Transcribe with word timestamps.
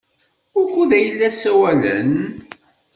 Wukud 0.53 0.91
ay 0.99 1.07
la 1.17 1.29
ssawalen? 1.33 2.11